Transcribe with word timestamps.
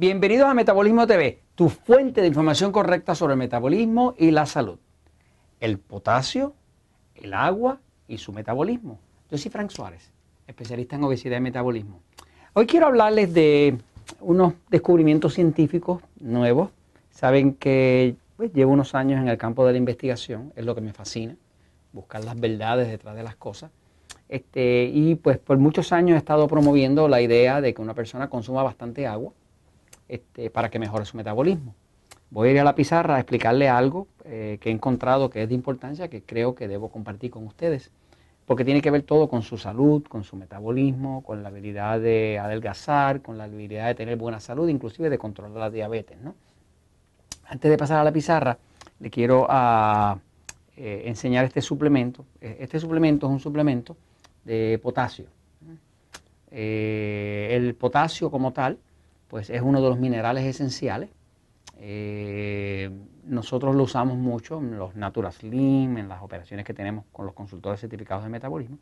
Bienvenidos 0.00 0.46
a 0.46 0.54
Metabolismo 0.54 1.08
TV, 1.08 1.40
tu 1.56 1.68
fuente 1.68 2.20
de 2.20 2.28
información 2.28 2.70
correcta 2.70 3.16
sobre 3.16 3.32
el 3.32 3.38
metabolismo 3.40 4.14
y 4.16 4.30
la 4.30 4.46
salud. 4.46 4.78
El 5.58 5.80
potasio, 5.80 6.54
el 7.16 7.34
agua 7.34 7.80
y 8.06 8.18
su 8.18 8.32
metabolismo. 8.32 9.00
Yo 9.28 9.36
soy 9.38 9.50
Frank 9.50 9.70
Suárez, 9.70 10.12
especialista 10.46 10.94
en 10.94 11.02
obesidad 11.02 11.38
y 11.38 11.40
metabolismo. 11.40 11.98
Hoy 12.52 12.66
quiero 12.66 12.86
hablarles 12.86 13.34
de 13.34 13.76
unos 14.20 14.52
descubrimientos 14.70 15.34
científicos 15.34 16.00
nuevos. 16.20 16.70
Saben 17.10 17.54
que 17.54 18.14
pues, 18.36 18.52
llevo 18.52 18.70
unos 18.70 18.94
años 18.94 19.20
en 19.20 19.26
el 19.26 19.36
campo 19.36 19.66
de 19.66 19.72
la 19.72 19.78
investigación, 19.78 20.52
es 20.54 20.64
lo 20.64 20.76
que 20.76 20.80
me 20.80 20.92
fascina, 20.92 21.34
buscar 21.92 22.22
las 22.22 22.38
verdades 22.38 22.86
detrás 22.86 23.16
de 23.16 23.24
las 23.24 23.34
cosas. 23.34 23.72
Este, 24.28 24.84
y 24.94 25.16
pues 25.16 25.38
por 25.38 25.58
muchos 25.58 25.90
años 25.90 26.14
he 26.14 26.18
estado 26.18 26.46
promoviendo 26.46 27.08
la 27.08 27.20
idea 27.20 27.60
de 27.60 27.74
que 27.74 27.82
una 27.82 27.94
persona 27.94 28.30
consuma 28.30 28.62
bastante 28.62 29.04
agua 29.04 29.32
este, 30.08 30.50
para 30.50 30.70
que 30.70 30.78
mejore 30.78 31.04
su 31.04 31.16
metabolismo. 31.16 31.74
Voy 32.30 32.48
a 32.48 32.52
ir 32.52 32.60
a 32.60 32.64
la 32.64 32.74
pizarra 32.74 33.16
a 33.16 33.20
explicarle 33.20 33.68
algo 33.68 34.06
eh, 34.24 34.58
que 34.60 34.68
he 34.68 34.72
encontrado 34.72 35.30
que 35.30 35.42
es 35.42 35.48
de 35.48 35.54
importancia, 35.54 36.08
que 36.08 36.22
creo 36.22 36.54
que 36.54 36.68
debo 36.68 36.90
compartir 36.90 37.30
con 37.30 37.46
ustedes, 37.46 37.90
porque 38.44 38.64
tiene 38.64 38.80
que 38.80 38.90
ver 38.90 39.02
todo 39.02 39.28
con 39.28 39.42
su 39.42 39.58
salud, 39.58 40.02
con 40.04 40.24
su 40.24 40.36
metabolismo, 40.36 41.22
con 41.22 41.42
la 41.42 41.48
habilidad 41.48 42.00
de 42.00 42.38
adelgazar, 42.38 43.22
con 43.22 43.38
la 43.38 43.44
habilidad 43.44 43.86
de 43.86 43.94
tener 43.94 44.16
buena 44.16 44.40
salud, 44.40 44.68
inclusive 44.68 45.10
de 45.10 45.18
controlar 45.18 45.58
la 45.58 45.70
diabetes. 45.70 46.18
Antes 47.44 47.70
de 47.70 47.76
pasar 47.76 47.98
a 47.98 48.04
la 48.04 48.12
pizarra, 48.12 48.58
le 49.00 49.10
quiero 49.10 49.46
ah, 49.48 50.18
eh, 50.76 51.02
enseñar 51.06 51.44
este 51.44 51.60
suplemento. 51.60 52.24
Eh, 52.40 52.58
este 52.60 52.78
suplemento 52.78 53.26
es 53.26 53.32
un 53.32 53.40
suplemento 53.40 53.96
de 54.44 54.78
potasio. 54.82 55.26
Eh, 56.50 57.48
el 57.52 57.74
potasio 57.74 58.30
como 58.30 58.52
tal, 58.52 58.78
pues 59.28 59.50
es 59.50 59.62
uno 59.62 59.80
de 59.80 59.88
los 59.88 59.98
minerales 59.98 60.44
esenciales. 60.44 61.10
Eh, 61.80 62.90
nosotros 63.24 63.74
lo 63.76 63.84
usamos 63.84 64.16
mucho 64.16 64.58
en 64.58 64.78
los 64.78 64.96
Natural 64.96 65.32
Slim, 65.32 65.98
en 65.98 66.08
las 66.08 66.22
operaciones 66.22 66.66
que 66.66 66.74
tenemos 66.74 67.04
con 67.12 67.26
los 67.26 67.34
consultores 67.34 67.80
certificados 67.80 68.24
de 68.24 68.30
metabolismo, 68.30 68.78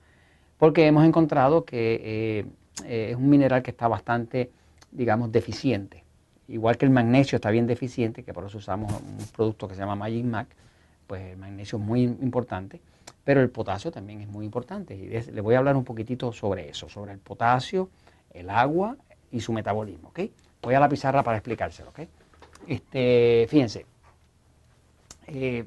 porque 0.58 0.86
hemos 0.86 1.05
encontrado 1.05 1.64
que 1.64 2.47
eh, 2.84 3.11
es 3.11 3.16
un 3.16 3.28
mineral 3.28 3.62
que 3.62 3.70
está 3.70 3.88
bastante, 3.88 4.50
digamos, 4.92 5.30
deficiente. 5.33 6.05
Igual 6.48 6.78
que 6.78 6.86
el 6.86 6.92
magnesio 6.92 7.36
está 7.36 7.50
bien 7.50 7.66
deficiente, 7.66 8.22
que 8.22 8.33
por 8.33 8.44
eso 8.44 8.58
usamos 8.58 8.92
un 8.92 9.27
producto 9.34 9.66
que 9.69 9.75
se 9.75 9.81
llama 9.81 9.97
Magic 9.97 10.25
Mac, 10.25 10.47
pues 11.06 11.22
el 11.33 11.36
magnesio 11.36 11.78
es 11.78 11.84
muy 11.84 12.03
importante 12.03 12.81
pero 13.27 13.41
el 13.41 13.50
potasio 13.50 13.91
también 13.91 14.20
es 14.20 14.28
muy 14.28 14.44
importante. 14.44 14.94
Y 14.94 15.08
le 15.08 15.41
voy 15.41 15.56
a 15.56 15.58
hablar 15.58 15.77
un 15.77 15.83
poquitito 15.83 16.33
sobre 16.33 16.69
eso, 16.69 16.88
sobre 16.88 17.12
el 17.12 17.19
potasio, 17.19 17.91
el 18.33 18.48
agua 18.50 18.97
y 19.30 19.41
su 19.41 19.52
metabolismo. 19.52 20.12
Voy 20.62 20.74
a 20.74 20.80
la 20.80 20.88
pizarra 20.88 21.22
para 21.22 21.36
explicárselo. 21.36 21.91
¿okay? 21.91 22.08
Este, 22.66 23.46
fíjense, 23.48 23.86
eh, 25.28 25.64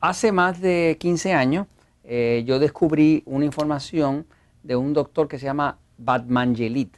hace 0.00 0.32
más 0.32 0.60
de 0.60 0.96
15 0.98 1.32
años 1.32 1.66
eh, 2.04 2.42
yo 2.46 2.58
descubrí 2.58 3.22
una 3.26 3.44
información 3.44 4.26
de 4.62 4.76
un 4.76 4.92
doctor 4.92 5.28
que 5.28 5.38
se 5.38 5.46
llama 5.46 5.78
Batmangelit. 5.98 6.96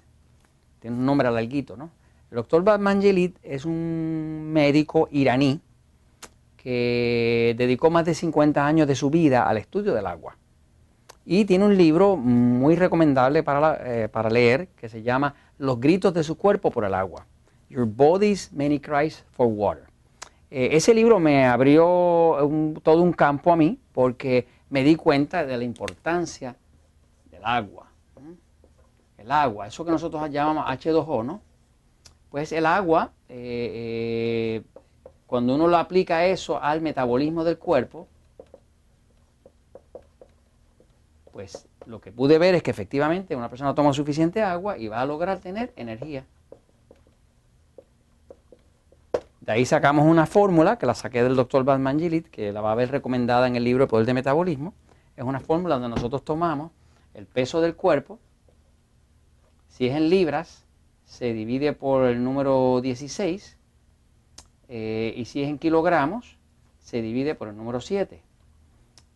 Tiene 0.80 0.96
un 0.96 1.04
nombre 1.04 1.28
alarguito, 1.28 1.76
¿no? 1.76 1.90
El 2.30 2.36
doctor 2.36 2.64
Batmangelit 2.64 3.36
es 3.42 3.66
un 3.66 4.50
médico 4.52 5.08
iraní 5.10 5.60
que 6.56 7.54
dedicó 7.58 7.90
más 7.90 8.06
de 8.06 8.14
50 8.14 8.64
años 8.64 8.86
de 8.88 8.94
su 8.94 9.10
vida 9.10 9.46
al 9.46 9.58
estudio 9.58 9.92
del 9.92 10.06
agua. 10.06 10.36
Y 11.24 11.44
tiene 11.44 11.64
un 11.64 11.76
libro 11.76 12.16
muy 12.16 12.74
recomendable 12.76 13.42
para, 13.42 13.78
eh, 13.84 14.08
para 14.08 14.28
leer 14.28 14.68
que 14.76 14.88
se 14.88 15.02
llama 15.02 15.34
Los 15.58 15.78
gritos 15.80 16.12
de 16.14 16.24
su 16.24 16.36
cuerpo 16.36 16.70
por 16.70 16.84
el 16.84 16.94
agua. 16.94 17.26
Your 17.68 17.86
Body's 17.86 18.52
Many 18.52 18.80
Cries 18.80 19.24
for 19.32 19.46
Water. 19.46 19.84
Eh, 20.50 20.70
ese 20.72 20.92
libro 20.92 21.18
me 21.18 21.46
abrió 21.46 22.36
todo 22.82 23.02
un 23.02 23.12
campo 23.12 23.52
a 23.52 23.56
mí 23.56 23.78
porque 23.92 24.46
me 24.68 24.82
di 24.82 24.96
cuenta 24.96 25.46
de 25.46 25.56
la 25.56 25.64
importancia 25.64 26.56
del 27.30 27.44
agua. 27.44 27.86
El 29.16 29.30
agua, 29.30 29.68
eso 29.68 29.84
que 29.84 29.92
nosotros 29.92 30.28
llamamos 30.30 30.66
H2O, 30.66 31.24
¿no? 31.24 31.40
Pues 32.28 32.50
el 32.52 32.66
agua 32.66 33.12
eh, 33.28 34.62
cuando 35.32 35.54
uno 35.54 35.66
lo 35.66 35.78
aplica 35.78 36.26
eso 36.26 36.62
al 36.62 36.82
metabolismo 36.82 37.42
del 37.42 37.56
cuerpo, 37.56 38.06
pues 41.32 41.68
lo 41.86 42.00
que 42.00 42.12
pude 42.12 42.38
ver 42.38 42.54
es 42.54 42.62
que 42.62 42.70
efectivamente 42.70 43.34
una 43.34 43.48
persona 43.48 43.74
toma 43.74 43.92
suficiente 43.92 44.42
agua 44.42 44.78
y 44.78 44.88
va 44.88 45.00
a 45.00 45.06
lograr 45.06 45.40
tener 45.40 45.72
energía. 45.76 46.24
De 49.40 49.52
ahí 49.52 49.64
sacamos 49.64 50.06
una 50.06 50.26
fórmula 50.26 50.78
que 50.78 50.86
la 50.86 50.94
saqué 50.94 51.22
del 51.22 51.34
doctor 51.34 51.64
Batman 51.64 51.98
Gillit, 51.98 52.28
que 52.28 52.52
la 52.52 52.60
va 52.60 52.72
a 52.72 52.76
ver 52.76 52.92
recomendada 52.92 53.48
en 53.48 53.56
el 53.56 53.64
libro 53.64 53.84
El 53.84 53.90
Poder 53.90 54.06
de 54.06 54.14
Metabolismo. 54.14 54.74
Es 55.16 55.24
una 55.24 55.40
fórmula 55.40 55.74
donde 55.74 55.88
nosotros 55.88 56.24
tomamos 56.24 56.70
el 57.14 57.26
peso 57.26 57.60
del 57.60 57.74
cuerpo, 57.74 58.20
si 59.68 59.86
es 59.86 59.96
en 59.96 60.10
libras, 60.10 60.64
se 61.04 61.32
divide 61.32 61.72
por 61.72 62.04
el 62.04 62.22
número 62.22 62.80
16 62.82 63.58
eh, 64.68 65.14
y 65.16 65.24
si 65.24 65.42
es 65.42 65.48
en 65.48 65.58
kilogramos, 65.58 66.36
se 66.78 67.02
divide 67.02 67.34
por 67.34 67.48
el 67.48 67.56
número 67.56 67.80
7. 67.80 68.22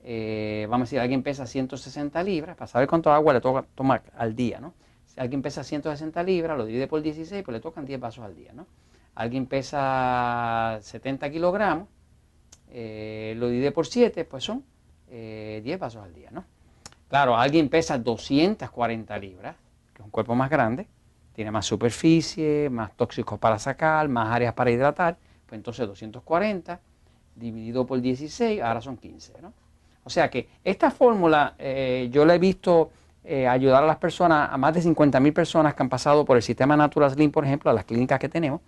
Eh, 0.09 0.69
vamos 0.71 0.85
a 0.85 0.87
decir, 0.87 1.01
alguien 1.01 1.25
pesa 1.25 1.47
160 1.47 2.23
libras, 2.23 2.57
para 2.57 2.69
saber 2.69 2.87
cuánto 2.87 3.11
agua 3.11 3.33
le 3.33 3.41
toca 3.41 3.65
tomar 3.75 4.05
al 4.17 4.37
día, 4.37 4.61
¿no? 4.61 4.73
Si 5.05 5.19
alguien 5.19 5.43
pesa 5.43 5.65
160 5.65 6.23
libras, 6.23 6.57
lo 6.57 6.65
divide 6.65 6.87
por 6.87 7.03
16, 7.03 7.43
pues 7.43 7.53
le 7.53 7.61
tocan 7.61 7.85
10 7.85 7.99
vasos 7.99 8.25
al 8.25 8.37
día, 8.37 8.53
¿no? 8.53 8.69
Alguien 9.17 9.47
pesa 9.47 10.79
70 10.81 11.29
kilogramos, 11.33 11.89
eh, 12.71 13.35
lo 13.37 13.49
divide 13.49 13.73
por 13.73 13.85
7, 13.89 14.25
pues 14.25 14.45
son 14.45 14.63
10 15.09 15.77
vasos 15.81 16.05
al 16.05 16.15
día, 16.15 16.31
¿no? 16.31 16.45
Claro, 17.09 17.37
alguien 17.37 17.69
pesa 17.69 17.99
240 17.99 19.19
libras, 19.19 19.57
que 19.93 20.03
es 20.03 20.05
un 20.05 20.11
cuerpo 20.13 20.37
más 20.37 20.51
grande, 20.51 20.87
tiene 21.33 21.51
más 21.51 21.67
superficie, 21.67 22.71
más 22.71 22.93
tóxicos 22.97 23.41
para 23.41 23.59
sacar, 23.59 24.09
más 24.09 24.33
áreas 24.33 24.55
para 24.55 24.71
hidratar, 24.71 25.19
pues 25.47 25.59
entonces 25.59 25.85
240 25.89 26.81
dividido 27.35 27.85
por 27.87 28.01
16, 28.01 28.63
ahora 28.63 28.81
son 28.81 28.97
15. 28.97 29.43
¿no? 29.43 29.66
O 30.07 30.11
sea 30.11 30.31
que 30.31 30.49
esta 30.63 30.93
fórmula 30.93 31.57
eh, 31.59 32.09
yo 32.13 32.25
la 32.25 32.37
he 32.37 32.39
visto 32.39 32.93
eh, 33.25 33.49
ayudar 33.49 33.83
a 33.83 33.87
las 33.89 33.97
personas, 33.97 34.49
a 34.53 34.57
más 34.57 34.73
de 34.73 34.81
50 34.81 35.19
mil 35.19 35.33
personas 35.33 35.75
que 35.75 35.83
han 35.83 35.89
pasado 35.89 36.25
por 36.25 36.37
el 36.37 36.45
sistema 36.45 36.77
Natural 36.77 37.11
Slim, 37.11 37.33
por 37.33 37.45
ejemplo, 37.45 37.73
a 37.73 37.75
las 37.75 37.85
clínicas 37.85 38.21
que 38.21 38.29
tenemos, 38.29 38.61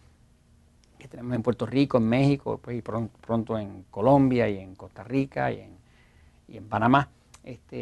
que 0.98 1.06
tenemos 1.06 1.36
en 1.36 1.42
Puerto 1.44 1.64
Rico, 1.64 1.98
en 1.98 2.08
México, 2.08 2.58
pues, 2.60 2.76
y 2.76 2.82
pronto, 2.82 3.56
en 3.56 3.84
Colombia 3.88 4.48
y 4.48 4.58
en 4.58 4.74
Costa 4.74 5.04
Rica 5.04 5.52
y 5.52 5.64
en, 6.48 6.64
Panamá. 6.64 7.08
Este, 7.44 7.76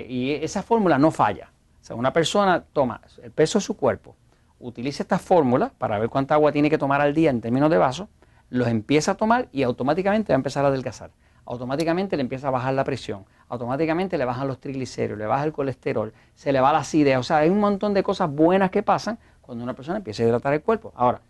eh, 0.00 0.06
y 0.08 0.30
esa 0.32 0.62
fórmula 0.62 0.98
no 0.98 1.10
falla. 1.10 1.50
O 1.82 1.84
sea, 1.84 1.96
una 1.96 2.14
persona 2.14 2.64
toma 2.72 3.02
el 3.22 3.30
peso 3.30 3.58
de 3.58 3.64
su 3.64 3.76
cuerpo, 3.76 4.16
utiliza 4.58 5.02
esta 5.02 5.18
fórmula 5.18 5.70
para 5.76 5.98
ver 5.98 6.08
cuánta 6.08 6.32
agua 6.32 6.50
tiene 6.50 6.70
que 6.70 6.78
tomar 6.78 7.02
al 7.02 7.12
día 7.12 7.28
en 7.28 7.42
términos 7.42 7.68
de 7.68 7.76
vaso, 7.76 8.08
los 8.48 8.68
empieza 8.68 9.12
a 9.12 9.14
tomar 9.16 9.48
y 9.52 9.64
automáticamente 9.64 10.32
va 10.32 10.36
a 10.36 10.40
empezar 10.40 10.64
a 10.64 10.68
adelgazar. 10.68 11.10
Automáticamente 11.46 12.16
le 12.16 12.22
empieza 12.22 12.48
a 12.48 12.50
bajar 12.50 12.74
la 12.74 12.84
presión, 12.84 13.24
automáticamente 13.48 14.18
le 14.18 14.24
bajan 14.24 14.48
los 14.48 14.58
triglicéridos, 14.58 15.18
le 15.18 15.26
baja 15.26 15.44
el 15.44 15.52
colesterol, 15.52 16.12
se 16.34 16.52
le 16.52 16.60
va 16.60 16.72
la 16.72 16.78
acidez. 16.78 17.16
O 17.16 17.22
sea, 17.22 17.38
hay 17.38 17.50
un 17.50 17.60
montón 17.60 17.94
de 17.94 18.02
cosas 18.02 18.30
buenas 18.30 18.70
que 18.70 18.82
pasan 18.82 19.18
cuando 19.40 19.62
una 19.62 19.74
persona 19.74 19.98
empieza 19.98 20.22
a 20.22 20.26
hidratar 20.26 20.52
el 20.54 20.62
cuerpo. 20.62 20.92
Ahora, 20.96 21.20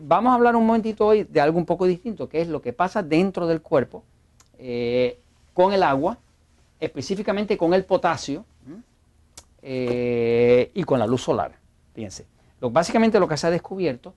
vamos 0.00 0.30
a 0.30 0.34
hablar 0.34 0.56
un 0.56 0.66
momentito 0.66 1.06
hoy 1.06 1.24
de 1.24 1.40
algo 1.40 1.58
un 1.58 1.66
poco 1.66 1.86
distinto, 1.86 2.28
que 2.28 2.40
es 2.40 2.48
lo 2.48 2.60
que 2.60 2.72
pasa 2.72 3.02
dentro 3.02 3.46
del 3.46 3.62
cuerpo 3.62 4.04
eh, 4.58 5.18
con 5.54 5.72
el 5.72 5.82
agua, 5.82 6.18
específicamente 6.78 7.56
con 7.56 7.72
el 7.72 7.84
potasio 7.84 8.44
eh, 9.62 10.70
y 10.74 10.84
con 10.84 10.98
la 10.98 11.06
luz 11.06 11.22
solar. 11.22 11.52
Fíjense, 11.94 12.26
lo, 12.60 12.70
básicamente 12.70 13.18
lo 13.18 13.26
que 13.26 13.36
se 13.36 13.46
ha 13.46 13.50
descubierto 13.50 14.12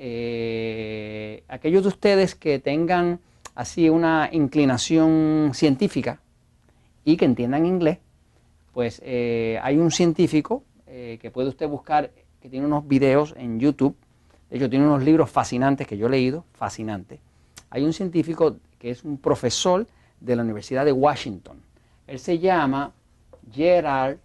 eh, 0.00 1.42
aquellos 1.48 1.82
de 1.82 1.88
ustedes 1.88 2.36
que 2.36 2.60
tengan 2.60 3.18
así 3.58 3.88
una 3.88 4.28
inclinación 4.30 5.50
científica 5.52 6.20
y 7.04 7.16
que 7.16 7.24
entiendan 7.24 7.66
inglés, 7.66 7.98
pues 8.72 9.02
eh, 9.04 9.58
hay 9.64 9.78
un 9.78 9.90
científico 9.90 10.62
eh, 10.86 11.18
que 11.20 11.32
puede 11.32 11.48
usted 11.48 11.66
buscar, 11.66 12.12
que 12.40 12.48
tiene 12.48 12.66
unos 12.66 12.86
videos 12.86 13.34
en 13.36 13.58
YouTube, 13.58 13.96
de 14.48 14.58
hecho 14.58 14.70
tiene 14.70 14.86
unos 14.86 15.02
libros 15.02 15.28
fascinantes 15.28 15.88
que 15.88 15.96
yo 15.96 16.06
he 16.06 16.10
leído, 16.10 16.44
fascinantes. 16.52 17.18
Hay 17.70 17.82
un 17.82 17.92
científico 17.92 18.58
que 18.78 18.92
es 18.92 19.02
un 19.02 19.18
profesor 19.18 19.88
de 20.20 20.36
la 20.36 20.44
Universidad 20.44 20.84
de 20.84 20.92
Washington. 20.92 21.60
Él 22.06 22.20
se 22.20 22.38
llama 22.38 22.92
Gerard, 23.50 24.18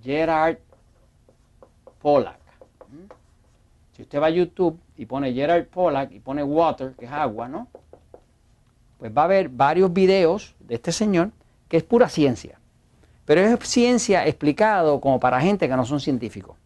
Gerard 0.00 0.58
Pollack. 2.00 2.38
Si 3.92 4.02
usted 4.02 4.20
va 4.20 4.26
a 4.26 4.30
YouTube 4.30 4.78
y 4.96 5.06
pone 5.06 5.32
Gerard 5.32 5.66
Pollack 5.66 6.12
y 6.12 6.20
pone 6.20 6.42
water, 6.42 6.92
que 6.98 7.04
es 7.04 7.12
agua, 7.12 7.48
¿no? 7.48 7.68
Pues 8.98 9.12
va 9.16 9.24
a 9.24 9.26
ver 9.26 9.48
varios 9.48 9.92
videos 9.92 10.54
de 10.60 10.76
este 10.76 10.92
señor 10.92 11.30
que 11.68 11.76
es 11.76 11.82
pura 11.82 12.08
ciencia. 12.08 12.58
Pero 13.24 13.40
es 13.40 13.58
ciencia 13.68 14.26
explicado 14.26 15.00
como 15.00 15.20
para 15.20 15.40
gente 15.40 15.68
que 15.68 15.76
no 15.76 15.84
son 15.84 16.00
científicos. 16.00 16.56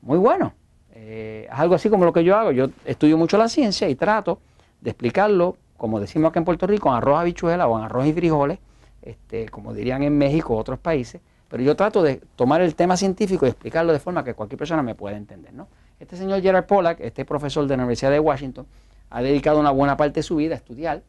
muy 0.00 0.18
bueno. 0.18 0.52
Eh, 0.94 1.48
es 1.50 1.58
algo 1.58 1.74
así 1.74 1.88
como 1.88 2.04
lo 2.04 2.12
que 2.12 2.24
yo 2.24 2.36
hago. 2.36 2.52
Yo 2.52 2.68
estudio 2.84 3.16
mucho 3.16 3.36
la 3.38 3.48
ciencia 3.48 3.88
y 3.88 3.94
trato 3.94 4.38
de 4.80 4.90
explicarlo, 4.90 5.56
como 5.76 6.00
decimos 6.00 6.30
acá 6.30 6.38
en 6.38 6.44
Puerto 6.44 6.66
Rico, 6.66 6.88
en 6.88 6.94
arroz 6.96 7.18
habichuela 7.18 7.66
o 7.66 7.78
en 7.78 7.84
arroz 7.84 8.06
y 8.06 8.12
frijoles, 8.12 8.58
este, 9.02 9.48
como 9.48 9.74
dirían 9.74 10.02
en 10.02 10.16
México 10.16 10.56
otros 10.56 10.78
países. 10.78 11.20
Pero 11.48 11.62
yo 11.62 11.76
trato 11.76 12.02
de 12.02 12.16
tomar 12.36 12.62
el 12.62 12.74
tema 12.74 12.96
científico 12.96 13.46
y 13.46 13.50
explicarlo 13.50 13.92
de 13.92 13.98
forma 13.98 14.24
que 14.24 14.34
cualquier 14.34 14.58
persona 14.58 14.82
me 14.82 14.94
pueda 14.94 15.16
entender. 15.16 15.52
¿no? 15.52 15.68
Este 16.02 16.16
señor 16.16 16.42
Gerard 16.42 16.66
Pollack, 16.66 16.98
este 16.98 17.24
profesor 17.24 17.64
de 17.68 17.76
la 17.76 17.84
Universidad 17.84 18.10
de 18.10 18.18
Washington, 18.18 18.66
ha 19.08 19.22
dedicado 19.22 19.60
una 19.60 19.70
buena 19.70 19.96
parte 19.96 20.18
de 20.18 20.24
su 20.24 20.34
vida 20.34 20.54
a 20.54 20.56
estudiar 20.56 21.00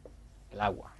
el 0.52 0.60
agua, 0.60 0.92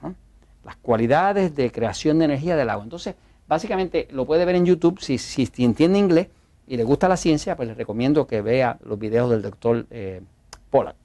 las 0.64 0.74
cualidades 0.78 1.54
de 1.54 1.70
creación 1.70 2.18
de 2.18 2.24
energía 2.24 2.56
del 2.56 2.70
agua. 2.70 2.82
Entonces, 2.82 3.14
básicamente 3.46 4.08
lo 4.10 4.26
puede 4.26 4.44
ver 4.46 4.56
en 4.56 4.66
YouTube 4.66 4.98
si, 5.00 5.16
entiende 5.62 6.00
inglés 6.00 6.26
y 6.66 6.76
le 6.76 6.82
gusta 6.82 7.08
la 7.08 7.16
ciencia, 7.16 7.54
pues 7.54 7.68
le 7.68 7.74
recomiendo 7.74 8.26
que 8.26 8.42
vea 8.42 8.78
los 8.82 8.98
videos 8.98 9.30
del 9.30 9.42
doctor 9.42 9.86
eh, 9.90 10.22
Pollack. 10.70 10.96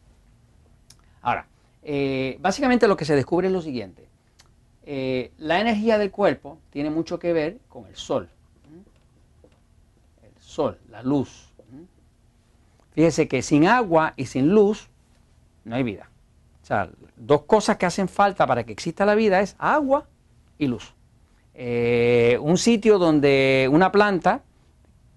Ahora, 1.22 1.46
eh, 1.84 2.40
básicamente 2.42 2.88
lo 2.88 2.98
que 2.98 3.06
se 3.06 3.16
descubre 3.16 3.50
es 3.50 3.54
lo 3.54 3.62
siguiente. 3.62 4.08
Eh, 4.84 5.32
la 5.38 5.62
energía 5.62 6.00
del 6.00 6.10
cuerpo 6.10 6.58
tiene 6.72 6.90
mucho 6.90 7.20
que 7.20 7.34
ver 7.34 7.60
con 7.70 7.86
el 7.86 7.96
sol. 7.96 8.30
El 10.24 10.42
sol, 10.42 10.80
la 10.90 11.04
luz. 11.04 11.49
Fíjese 13.00 13.30
que 13.30 13.42
sin 13.42 13.66
agua 13.66 14.14
y 14.18 14.26
sin 14.26 14.50
luz 14.50 14.90
no 15.64 15.78
hay 15.78 15.84
vida. 15.84 16.10
O 16.62 16.66
sea, 16.66 16.90
dos 17.16 17.44
cosas 17.44 17.78
que 17.78 17.86
hacen 17.86 18.10
falta 18.10 18.46
para 18.46 18.66
que 18.66 18.74
exista 18.74 19.06
la 19.06 19.16
vida 19.16 19.40
es 19.40 19.56
agua 19.58 20.10
y 20.58 20.68
luz. 20.68 20.94
un 22.42 22.58
sitio 22.58 23.00
donde 23.00 23.70
una 23.72 23.94
planta 23.94 24.42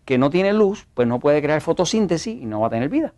que 0.05 0.17
no 0.17 0.31
tiene 0.31 0.53
luz, 0.53 0.87
pues 0.95 1.09
no 1.09 1.19
puede 1.19 1.43
crear 1.43 1.61
fotosíntesis 1.61 2.41
y 2.41 2.47
no 2.47 2.61
va 2.61 2.69
a 2.69 2.71
tener 2.71 2.89
vida. 2.89 3.15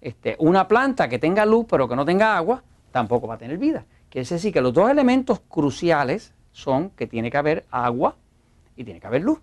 Este, 0.00 0.34
una 0.38 0.66
planta 0.66 1.10
que 1.10 1.18
tenga 1.18 1.44
luz 1.44 1.66
pero 1.68 1.86
que 1.86 1.94
no 1.94 2.06
tenga 2.06 2.38
agua, 2.38 2.62
tampoco 2.92 3.26
va 3.26 3.34
a 3.34 3.38
tener 3.38 3.58
vida. 3.58 3.84
Quiere 4.08 4.26
decir 4.26 4.50
que 4.50 4.62
los 4.62 4.72
dos 4.72 4.90
elementos 4.90 5.40
cruciales 5.40 6.32
son 6.52 6.88
que 6.88 7.06
tiene 7.06 7.30
que 7.30 7.36
haber 7.36 7.66
agua 7.70 8.16
y 8.76 8.84
tiene 8.84 8.98
que 8.98 9.06
haber 9.06 9.20
luz. 9.20 9.40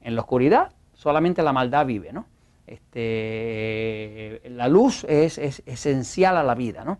En 0.00 0.14
la 0.14 0.20
oscuridad 0.20 0.72
solamente 0.94 1.42
la 1.42 1.52
maldad 1.52 1.84
vive, 1.84 2.12
¿no? 2.12 2.26
Este, 2.68 4.42
la 4.50 4.68
luz 4.68 5.04
es, 5.08 5.38
esencial 5.38 6.36
a 6.36 6.42
la 6.42 6.54
vida, 6.54 6.84
¿no? 6.84 6.98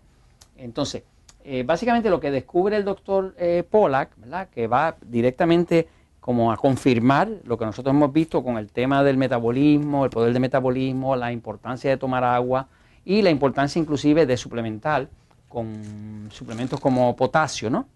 Entonces, 0.57 1.03
eh, 1.43 1.63
básicamente 1.63 2.09
lo 2.09 2.19
que 2.19 2.31
descubre 2.31 2.75
el 2.75 2.83
doctor 2.83 3.35
eh, 3.37 3.63
Pollack, 3.69 4.17
¿verdad? 4.17 4.49
que 4.49 4.67
va 4.67 4.97
directamente 5.01 5.87
como 6.19 6.51
a 6.51 6.57
confirmar 6.57 7.29
lo 7.45 7.57
que 7.57 7.65
nosotros 7.65 7.95
hemos 7.95 8.11
visto 8.11 8.43
con 8.43 8.57
el 8.57 8.71
tema 8.71 9.03
del 9.03 9.17
metabolismo, 9.17 10.05
el 10.05 10.11
poder 10.11 10.33
del 10.33 10.41
metabolismo, 10.41 11.15
la 11.15 11.31
importancia 11.31 11.89
de 11.89 11.97
tomar 11.97 12.23
agua 12.23 12.67
y 13.05 13.21
la 13.21 13.29
importancia 13.29 13.79
inclusive 13.79 14.25
de 14.25 14.37
suplementar 14.37 15.07
con 15.47 16.29
suplementos 16.31 16.79
como 16.79 17.15
potasio, 17.15 17.69
¿no? 17.69 17.87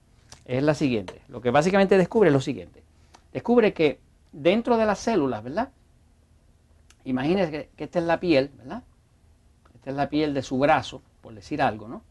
Es 0.46 0.64
la 0.64 0.74
siguiente. 0.74 1.22
Lo 1.28 1.42
que 1.42 1.52
básicamente 1.52 1.98
descubre 1.98 2.30
es 2.30 2.34
lo 2.34 2.42
siguiente. 2.42 2.82
Descubre 3.32 3.74
que 3.74 4.00
dentro 4.32 4.78
de 4.78 4.86
las 4.86 5.00
células, 5.00 5.44
¿verdad? 5.44 5.70
Imagínense 7.06 7.70
que, 7.76 7.84
esta 7.84 8.00
es 8.00 8.06
la 8.06 8.20
piel, 8.20 8.52
¿verdad? 8.58 8.84
Esta 9.76 9.90
es 9.90 9.96
la 9.96 10.10
piel 10.10 10.34
de 10.34 10.42
su 10.42 10.58
brazo, 10.58 11.02
por 11.22 11.34
decir 11.34 11.62
algo, 11.62 11.88
¿no? 11.88 12.02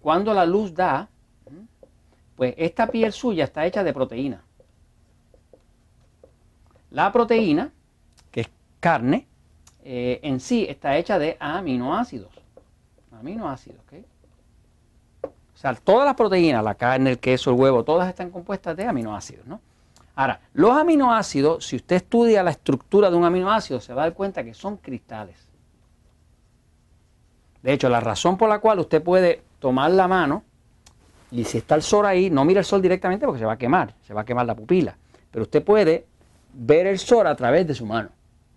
Cuando 0.00 0.34
la 0.34 0.44
luz 0.44 0.74
da, 0.74 1.08
pues 2.36 2.54
esta 2.58 2.86
piel 2.86 3.12
suya 3.12 3.44
está 3.44 3.64
hecha 3.64 3.82
de 3.82 3.92
proteína. 3.92 4.42
La 6.90 7.10
proteína, 7.10 7.72
que 8.30 8.42
es 8.42 8.50
carne, 8.78 9.26
eh, 9.82 10.20
en 10.22 10.40
sí 10.40 10.66
está 10.68 10.96
hecha 10.96 11.18
de 11.18 11.36
aminoácidos. 11.40 12.32
Aminoácidos, 13.18 13.80
¿ok? 13.80 14.04
O 15.54 15.58
sea, 15.58 15.74
todas 15.74 16.04
las 16.04 16.14
proteínas, 16.14 16.62
la 16.62 16.74
carne, 16.74 17.12
el 17.12 17.18
queso, 17.18 17.50
el 17.50 17.58
huevo, 17.58 17.82
todas 17.82 18.08
están 18.08 18.30
compuestas 18.30 18.76
de 18.76 18.84
aminoácidos, 18.84 19.46
¿no? 19.46 19.60
Ahora, 20.16 20.40
los 20.54 20.72
aminoácidos, 20.72 21.66
si 21.66 21.76
usted 21.76 21.96
estudia 21.96 22.42
la 22.42 22.50
estructura 22.50 23.10
de 23.10 23.16
un 23.16 23.24
aminoácido, 23.24 23.80
se 23.80 23.92
va 23.92 24.02
a 24.02 24.04
dar 24.06 24.14
cuenta 24.14 24.42
que 24.42 24.54
son 24.54 24.78
cristales. 24.78 25.46
De 27.62 27.72
hecho, 27.74 27.90
la 27.90 28.00
razón 28.00 28.38
por 28.38 28.48
la 28.48 28.58
cual 28.58 28.78
usted 28.78 29.02
puede 29.02 29.42
tomar 29.58 29.90
la 29.90 30.08
mano 30.08 30.42
y 31.30 31.44
si 31.44 31.58
está 31.58 31.74
el 31.74 31.82
sol 31.82 32.06
ahí, 32.06 32.30
no 32.30 32.44
mira 32.46 32.60
el 32.60 32.64
sol 32.64 32.80
directamente 32.80 33.26
porque 33.26 33.40
se 33.40 33.44
va 33.44 33.52
a 33.52 33.58
quemar, 33.58 33.94
se 34.02 34.14
va 34.14 34.22
a 34.22 34.24
quemar 34.24 34.46
la 34.46 34.54
pupila. 34.54 34.96
Pero 35.30 35.42
usted 35.42 35.62
puede 35.62 36.06
ver 36.54 36.86
el 36.86 36.98
sol 36.98 37.26
a 37.26 37.34
través 37.34 37.66
de 37.66 37.74
su 37.74 37.84
mano. 37.84 38.08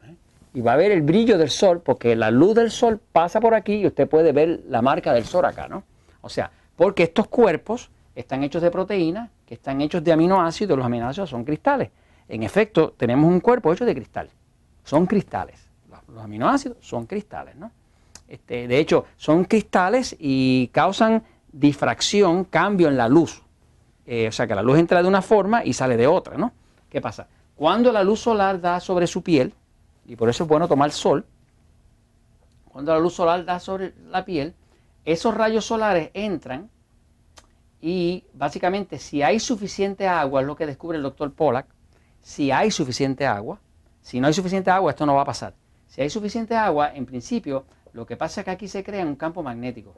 ¿eh? 0.06 0.16
Y 0.54 0.62
va 0.62 0.74
a 0.74 0.78
ver 0.78 0.94
el 0.94 1.02
brillo 1.02 1.38
del 1.38 1.50
sol 1.50 1.82
porque 1.82 2.16
la 2.16 2.32
luz 2.32 2.56
del 2.56 2.72
sol 2.72 3.02
pasa 3.12 3.42
por 3.42 3.54
aquí 3.54 3.74
y 3.74 3.88
usted 3.88 4.08
puede 4.08 4.32
ver 4.32 4.62
la 4.70 4.82
marca 4.82 5.12
del 5.12 5.26
sol 5.26 5.44
acá, 5.44 5.68
¿no? 5.68 5.84
O 6.22 6.30
sea, 6.30 6.52
porque 6.78 7.04
estos 7.04 7.28
cuerpos 7.28 7.90
están 8.16 8.44
hechos 8.44 8.62
de 8.62 8.72
proteínas, 8.72 9.30
que 9.50 9.56
están 9.56 9.82
hechos 9.82 10.04
de 10.04 10.12
aminoácidos, 10.12 10.78
los 10.78 10.86
aminoácidos 10.86 11.32
son 11.32 11.44
cristales. 11.44 11.90
En 12.28 12.44
efecto, 12.44 12.94
tenemos 12.96 13.28
un 13.28 13.40
cuerpo 13.40 13.74
hecho 13.74 13.84
de 13.84 13.96
cristal. 13.96 14.30
Son 14.84 15.08
cristales. 15.08 15.72
Los, 15.90 16.24
aminoácidos 16.24 16.78
son 16.82 17.08
cristales, 17.08 17.56
¿no? 17.56 17.72
Este, 18.28 18.68
de 18.68 18.78
hecho, 18.78 19.06
son 19.18 19.46
cristales 19.46 20.16
y 20.20 20.68
causan 20.68 21.24
difracción, 21.52 22.44
cambio 22.44 22.90
en 22.90 22.98
la 22.98 23.10
luz. 23.10 23.42
Eh, 24.06 24.28
o 24.28 24.32
sea, 24.32 24.46
que 24.46 24.54
la 24.54 24.62
luz 24.62 24.78
entra 24.78 25.02
de 25.02 25.08
una 25.08 25.24
forma 25.24 25.66
y 25.66 25.74
sale 25.74 25.98
de 25.98 26.06
otra, 26.06 26.38
¿no? 26.38 26.52
¿Qué 26.88 27.02
pasa? 27.02 27.26
Cuando 27.56 27.92
la 27.92 28.04
luz 28.04 28.20
solar 28.20 28.62
da 28.62 28.80
sobre 28.80 29.08
su 29.08 29.24
piel, 29.24 29.52
y 30.06 30.16
por 30.16 30.30
eso 30.30 30.44
es 30.44 30.48
bueno 30.48 30.68
tomar 30.68 30.92
sol, 30.92 31.26
cuando 32.66 32.94
la 32.94 33.00
luz 33.00 33.16
solar 33.16 33.44
da 33.46 33.60
sobre 33.60 33.96
la 34.12 34.24
piel, 34.26 34.54
esos 35.06 35.34
rayos 35.34 35.66
solares 35.66 36.12
entran 36.14 36.70
y 37.82 38.26
básicamente 38.34 38.98
si 38.98 39.22
hay 39.22 39.40
suficiente 39.40 40.08
agua, 40.08 40.42
es 40.42 40.48
lo 40.48 40.56
que 40.56 40.66
descubre 40.66 40.98
el 40.98 41.04
doctor 41.04 41.34
Pollack, 41.34 41.68
si 42.22 42.52
hay 42.52 42.72
suficiente 42.72 43.26
agua, 43.26 43.60
si 44.02 44.20
no 44.20 44.28
hay 44.28 44.34
suficiente 44.34 44.70
agua, 44.70 44.92
esto 44.92 45.06
no 45.06 45.16
va 45.16 45.22
a 45.22 45.26
pasar. 45.26 45.54
Si 45.88 46.02
hay 46.02 46.10
suficiente 46.10 46.56
agua, 46.56 46.94
en 46.94 47.06
principio, 47.06 47.66
lo 47.94 48.06
que 48.06 48.18
pasa 48.18 48.42
es 48.42 48.46
que 48.46 48.52
aquí 48.52 48.68
se 48.68 48.84
crea 48.84 49.06
un 49.06 49.16
campo 49.16 49.42
magnético. 49.42 49.96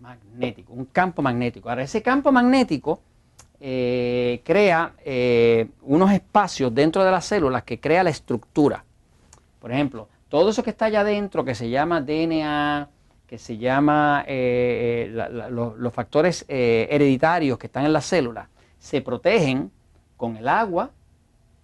Magnético, 0.00 0.72
un 0.72 0.86
campo 0.86 1.22
magnético. 1.22 1.68
Ahora, 1.68 1.82
ese 1.82 2.02
campo 2.02 2.32
magnético 2.32 3.00
eh, 3.60 4.42
crea 4.44 4.94
eh, 5.04 5.68
unos 5.82 6.10
espacios 6.10 6.74
dentro 6.74 7.04
de 7.04 7.10
las 7.12 7.24
células 7.24 7.62
que 7.62 7.78
crea 7.78 8.02
la 8.02 8.10
estructura. 8.10 8.84
Por 9.60 9.70
ejemplo, 9.70 10.08
todo 10.28 10.50
eso 10.50 10.64
que 10.64 10.70
está 10.70 10.86
allá 10.86 11.02
adentro, 11.02 11.44
que 11.44 11.54
se 11.54 11.70
llama 11.70 12.00
DNA, 12.00 12.88
que 13.32 13.38
se 13.38 13.56
llama 13.56 14.26
eh, 14.28 15.10
los, 15.48 15.94
factores 15.94 16.44
hereditarios 16.48 17.56
que 17.56 17.66
están 17.66 17.86
en 17.86 17.94
las 17.94 18.04
células, 18.04 18.46
se 18.78 19.00
protegen 19.00 19.70
con 20.18 20.36
el 20.36 20.46
agua 20.46 20.90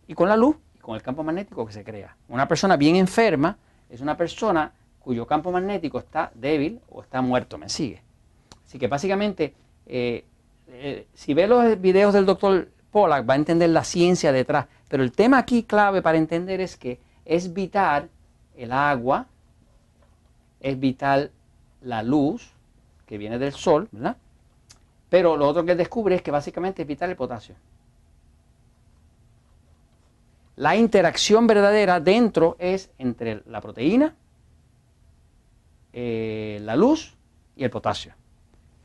y 0.07 0.15
con 0.15 0.31
la 0.31 0.37
luz 0.39 0.57
y 0.75 0.79
con 0.79 0.97
el 0.97 1.03
campo 1.03 1.23
magnético 1.23 1.67
que 1.67 1.75
se 1.75 1.85
crea. 1.85 2.17
Una 2.31 2.49
persona 2.49 2.79
bien 2.79 2.97
enferma 2.97 3.59
es 3.91 4.01
una 4.01 4.17
persona 4.17 4.73
cuyo 4.99 5.27
campo 5.27 5.53
magnético 5.53 5.99
está 5.99 6.33
débil 6.35 6.81
o 6.89 7.03
está 7.03 7.21
muerto, 7.21 7.59
me 7.59 7.69
sigue. 7.69 8.03
Así 8.65 8.79
que 8.79 8.89
básicamente 8.89 9.53
eh, 9.85 10.25
si 11.13 11.35
ve 11.35 11.47
los 11.47 11.79
videos 11.79 12.15
del 12.15 12.25
doctor 12.25 12.71
Pollack 12.91 13.29
va 13.29 13.35
a 13.35 13.37
entender 13.37 13.69
la 13.69 13.85
ciencia 13.85 14.33
detrás. 14.33 14.69
Pero 14.89 15.03
el 15.03 15.13
tema 15.13 15.37
aquí 15.37 15.65
clave 15.65 16.01
para 16.01 16.17
entender 16.17 16.63
es 16.63 16.79
que 16.79 16.99
es 17.27 17.53
vital 17.53 18.09
el 18.57 18.73
agua, 18.73 19.27
es 20.61 20.81
vital 20.81 21.31
la 21.83 22.03
luz 22.03 22.53
que 23.07 23.19
viene 23.19 23.39
del 23.39 23.53
sol, 23.53 23.89
¿verdad? 23.93 24.17
Pero 25.09 25.37
lo 25.37 25.49
otro 25.49 25.65
que 25.65 25.75
descubre 25.75 26.15
es 26.15 26.23
que 26.23 26.31
básicamente 26.31 26.83
es 26.83 26.89
vital 26.89 27.11
el 27.11 27.17
potasio. 27.17 27.55
La 30.57 30.77
interacción 30.77 31.47
verdadera 31.47 32.01
dentro 32.01 32.57
es 32.59 32.91
entre 32.99 33.43
la 33.47 33.61
proteína, 33.61 34.15
eh, 35.93 36.59
la 36.63 36.77
luz 36.77 37.17
y 37.57 37.65
el 37.65 37.71
potasio. 37.71 38.15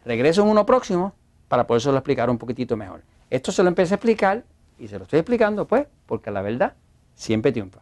Regreso 0.06 0.44
en 0.44 0.50
uno 0.50 0.66
próximo 0.66 1.14
para 1.48 1.66
poderlo 1.66 1.96
explicar 1.96 2.30
un 2.30 2.38
poquitito 2.38 2.78
mejor. 2.78 3.02
Esto 3.30 3.52
se 3.52 3.64
lo 3.64 3.70
empecé 3.70 3.94
a 3.94 3.98
explicar 3.98 4.44
y 4.78 4.88
se 4.88 4.98
lo 4.98 5.04
estoy 5.04 5.20
explicando 5.20 5.68
pues 5.68 5.88
porque 6.06 6.32
la 6.32 6.42
verdad 6.42 6.76
siempre 7.16 7.52
triunfa. 7.52 7.82